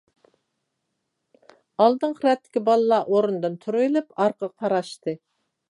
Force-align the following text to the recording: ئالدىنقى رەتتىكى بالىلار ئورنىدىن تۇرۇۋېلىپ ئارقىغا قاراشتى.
ئالدىنقى 1.85 2.27
رەتتىكى 2.29 2.65
بالىلار 2.71 3.13
ئورنىدىن 3.13 3.61
تۇرۇۋېلىپ 3.67 4.21
ئارقىغا 4.23 4.53
قاراشتى. 4.65 5.19